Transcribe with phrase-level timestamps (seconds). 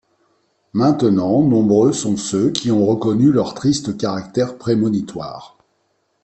[0.73, 5.59] Maintenant, nombreux sont ceux qui ont reconnu leur triste caractère prémonitoire.